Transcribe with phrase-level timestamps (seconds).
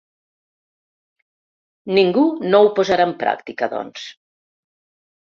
[1.97, 4.07] Ningú no ho posarà en pràctica, doncs.